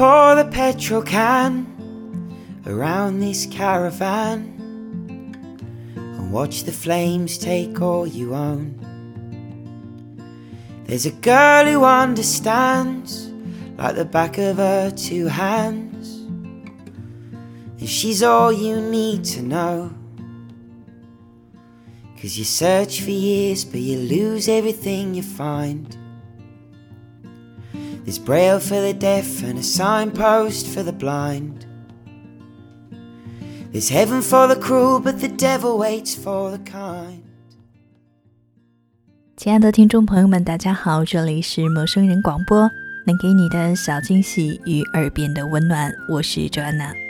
[0.00, 1.66] pour the petrol can
[2.64, 4.38] around this caravan
[5.94, 8.74] and watch the flames take all you own.
[10.86, 13.30] There's a girl who understands
[13.76, 16.20] like the back of her two hands,
[17.78, 19.92] and she's all you need to know.
[22.18, 25.94] Cause you search for years, but you lose everything you find.
[28.10, 31.64] Is braille for the deaf and a signpost for the blind.
[33.70, 37.20] There's heaven for the cruel, but the devil waits for the kind.
[39.36, 42.68] 亲爱的听众朋友们，大家好，这里是陌生人广播，
[43.06, 47.09] 能给你的小惊喜与耳边的温暖，我是 Joanna。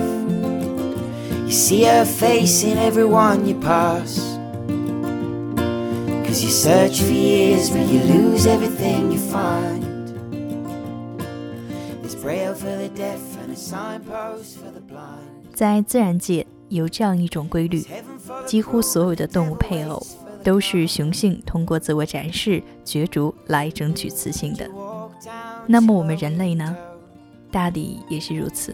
[1.51, 4.21] You see her face in everyone you pass.
[6.25, 9.83] Cause you search for years, but you lose everything you find.
[12.01, 15.27] There's braille for the deaf and a signpost for the blind.
[15.53, 17.83] 在自然界有这样一种规律，
[18.45, 20.01] 几乎所有的动物配偶
[20.45, 24.65] 都是雄性通过自我展示、角逐来争取雌性的。
[25.67, 26.73] 那么我们人类呢？
[27.51, 28.73] 大抵也是如此。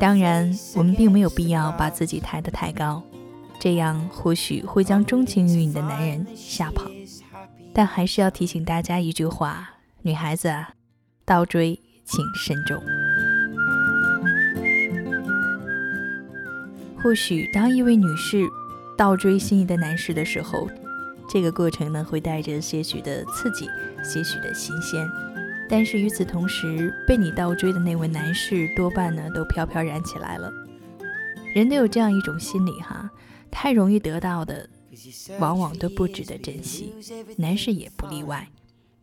[0.00, 3.02] 当然，我们并没有必要把自己抬得太高，
[3.60, 6.90] 这样或许会将钟情于你的男人吓跑。
[7.72, 9.70] 但还是要提醒大家一句话：
[10.02, 10.70] 女孩子啊，
[11.24, 11.80] 倒追。
[12.10, 12.82] 请慎重。
[16.96, 18.46] 或许当一位女士
[18.96, 20.66] 倒追心仪的男士的时候，
[21.28, 23.68] 这个过程呢会带着些许的刺激，
[24.02, 25.06] 些许的新鲜。
[25.68, 30.50] 但是与此同时，被你倒追的那位男士多半呢都飘飘然起来了。
[31.54, 33.10] 人都有这样一种心理哈，
[33.50, 34.68] 太容易得到的，
[35.38, 36.94] 往往都不值得珍惜，
[37.36, 38.48] 男士也不例外。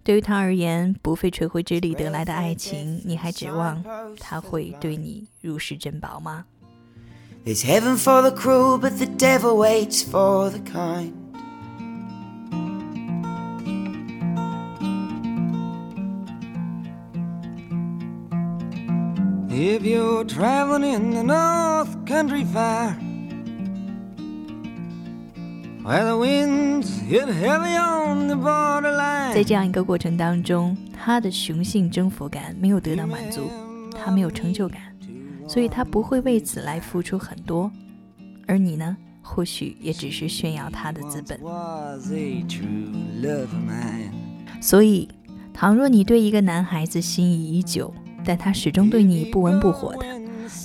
[0.04, 3.84] 对于他而言，不费吹灰之力得来的爱情，你还指望
[4.20, 6.46] 他会对你如释珍宝吗
[7.44, 11.12] it's heaven for the cruel, but the devil waits for the kind.
[19.76, 22.96] If you're traveling in the North Country Fire.
[29.34, 33.50] 在这样一个过程当中，他的雄性征服感没有得到满足，
[33.92, 34.80] 他没有成就感，
[35.46, 37.70] 所以他不会为此来付出很多。
[38.48, 41.38] 而你呢，或许也只是炫耀他的资本。
[44.62, 45.10] 所以，
[45.54, 47.94] 倘若你对一个男孩子心仪已久，
[48.26, 50.06] 但他始终对你不温不火的，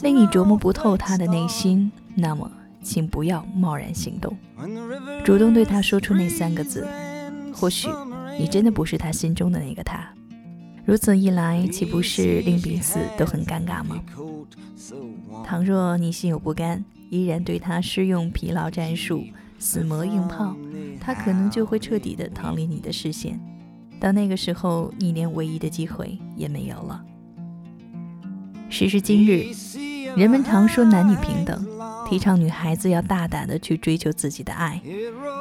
[0.03, 2.50] 令你琢磨不透他的内心，那么。
[2.82, 4.34] 请不要贸然行动，
[5.22, 6.88] 主动对他说出那三个字。
[7.53, 7.91] 或许
[8.38, 10.09] 你真的不是他心中的那个他。
[10.87, 14.00] 如此一来，岂不是令彼此都很尴尬吗？
[15.44, 19.25] 倘若你心有不甘，依然对他施用疲劳战术、
[19.59, 20.56] 死磨硬泡，
[20.98, 23.38] 他可能就会彻底的逃离你的视线。
[24.00, 27.04] 到那个时候，你连唯一的机会也没有了。
[28.70, 29.47] 时至今日，
[30.16, 31.66] 人们常说男女平等。
[32.08, 34.81] 提倡女孩子要大胆的去追求自己的爱，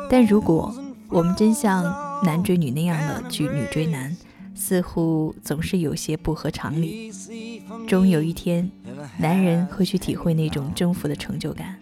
[0.07, 0.72] 但如果
[1.07, 1.84] 我们真像
[2.23, 4.16] 男追女那样的去女追男，
[4.53, 7.12] 似乎总是有些不合常理。
[7.88, 8.69] 终有一天，
[9.18, 11.75] 男人会去体会那种征服的成就感，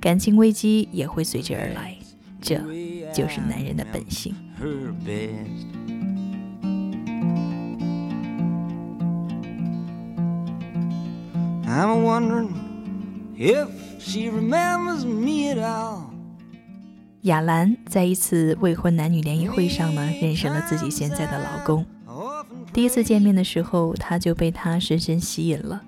[0.00, 1.94] 感情危机也会随之而来，
[2.40, 2.56] 这
[3.12, 4.34] 就是男人的本性。
[17.22, 21.84] 亚兰在一次未婚男女联谊会上呢，认识了自己现在的老公。
[22.72, 25.82] 第一次见面的时候，他就被他深深吸引了。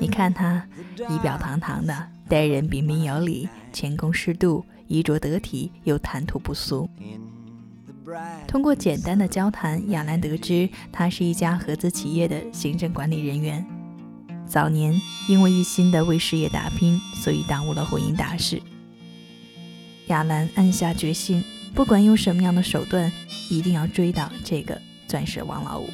[0.00, 0.66] 你看他
[1.08, 6.86] 仪表堂堂的，待人彬彬有礼，谦恭适度，衣着得体，又谈吐不俗。
[8.46, 13.64] 通过简单的交谈，亚兰得知他是一家合资企业的行政管理人员。
[14.46, 18.60] 早年因为一心的为事业打拼，所以耽误了婚姻大事。
[20.08, 21.42] 亚兰暗下决心，
[21.74, 23.10] 不管用什么样的手段，
[23.48, 25.88] 一定要追到这个钻石王老五。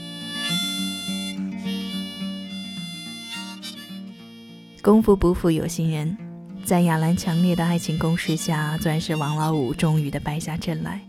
[4.83, 6.17] 功夫不负有心人，
[6.65, 11.01] 在亚兰强烈的爱情攻势下，钻石王老五终于的败下阵来。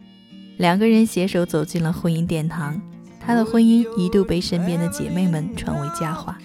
[0.57, 2.79] 两个人携手走进了婚姻殿堂，
[3.29, 6.35] 她的婚姻一度被身边的姐妹们传为佳话。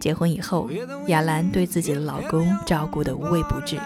[0.00, 0.70] 结婚以后，
[1.08, 3.78] 亚兰对自己的老公照顾得无微不至，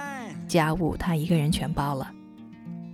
[0.46, 2.08] 家务她一个人全包了。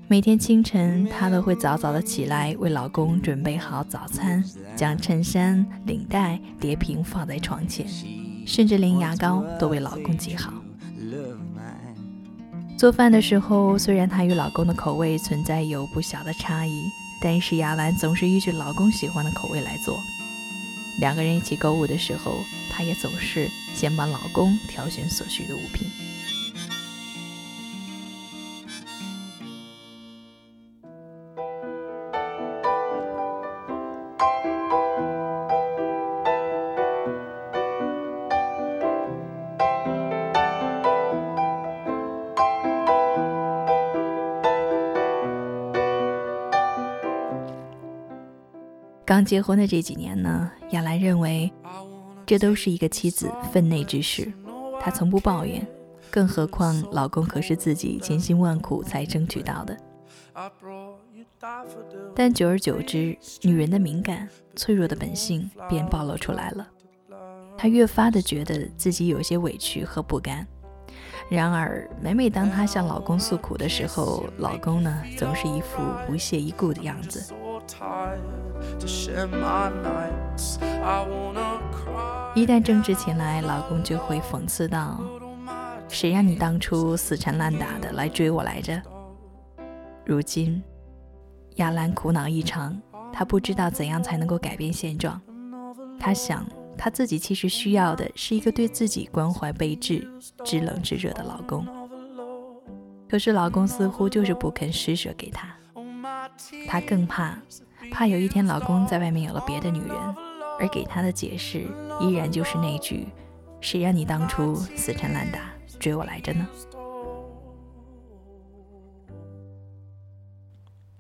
[0.08, 4.42] 每天清晨，她都会早早的起来为老公准备好早餐，
[4.74, 7.86] 将衬衫、领带叠平放在床前，
[8.46, 10.50] 甚至连牙膏都为老公挤好。
[12.76, 19.98] 做饭的时候，虽然她与老公的口味存在有不小的差异，但是雅兰总是依据老公喜欢的口味来做。
[21.00, 26.05] 两个人一起购物的时候，她也总是先帮老公挑选所需的物品。
[49.06, 51.48] 刚结婚的这几年呢，亚兰认为
[52.26, 54.32] 这都是一个妻子分内之事，
[54.80, 55.64] 她从不抱怨，
[56.10, 59.78] 更何况老公可是自己千辛万苦才争取到的。
[62.16, 66.66] 但久而久之，女人的敏感、脆弱的本性便暴露出来了，
[67.56, 70.44] 她越发的觉得自己有些委屈和不甘。
[71.30, 77.32] 然而，每每当她向老公诉苦的时候，老公呢总是一副不屑一顾的样子。
[82.34, 85.00] 一旦争执起来，老公就会讽刺道
[85.88, 88.80] ：“谁让你当初死缠烂打的来追我来着？”
[90.04, 90.62] 如今，
[91.56, 92.80] 亚兰苦恼异常，
[93.12, 95.20] 她不知道怎样才能够改变现状。
[95.98, 96.46] 她想，
[96.76, 100.06] 她自己其实需要的是一个对自己关怀备至、
[100.44, 101.66] 知冷知热的老公。
[103.08, 105.55] 可是，老公似乎就是不肯施舍给她。
[106.66, 107.38] 她更怕，
[107.90, 109.96] 怕有一天老公在外面有了别的女人，
[110.58, 111.66] 而给她的解释
[112.00, 113.08] 依然就是那句
[113.60, 115.40] ：“谁让你当初死缠烂打
[115.78, 116.46] 追我来着呢？”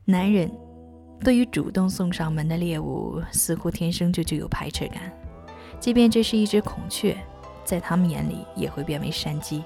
[0.04, 0.48] 男人
[1.20, 5.12] 对于主动送上门的猎物，似乎天生就具有排斥感，
[5.80, 7.16] 即便这是一只孔雀，
[7.64, 9.64] 在他们眼里也会变为山鸡。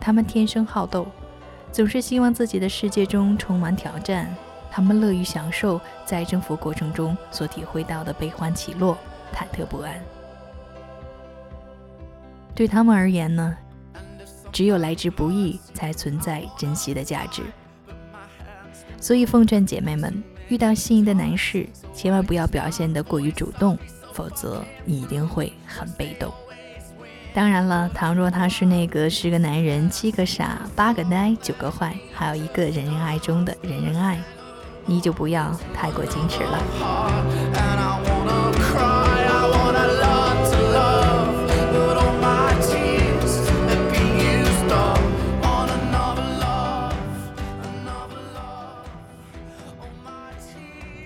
[0.00, 1.06] 他们天生好斗，
[1.70, 4.34] 总是希望自己的世界中充满挑战。
[4.72, 8.96] 他们乐于享受在征服过程中所体会到的悲欢起落、
[9.30, 9.92] 忐忑不安。
[12.54, 13.54] 对他们而言呢，
[14.50, 17.42] 只有来之不易才存在珍惜的价值。
[18.98, 23.76] 所以，奉劝姐妹们，遇到心仪的男士，千万不要表现得过于主动，
[24.14, 26.32] 否则你一定会很被动。
[27.34, 34.18] 当然了，倘若他是那个十个男人七个傻、八个呆、九个坏，还有一个人人爱中的人人爱。
[34.92, 36.58] 你就不要太过矜持了。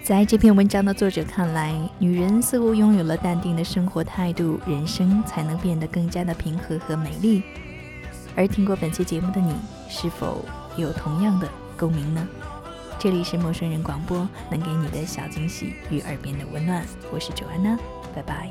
[0.03, 7.45] 在这篇文章的作者看来，女人似乎拥有了淡定的生活态度，人生才能变得更加的平和和美丽。
[8.35, 9.55] 而听过本期节目的你，
[9.89, 10.45] 是否
[10.77, 12.27] 有同样的共鸣呢？
[12.99, 16.85] 这里是陌生人广播，能给你的小惊喜与耳边的温暖。
[17.13, 17.79] 我是卓安娜，
[18.15, 18.51] 拜拜。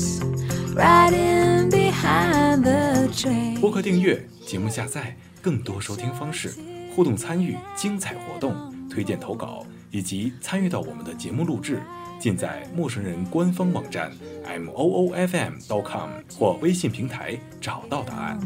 [3.59, 6.53] 播客订阅、节目下载、更多收听方式、
[6.95, 8.55] 互动参与、精彩活动、
[8.89, 11.81] 推荐投稿以及参与到我们的节目录制，
[12.19, 14.11] 尽在陌生人官方网站
[14.45, 18.39] m o o f m dot com 或微信平台找到答案。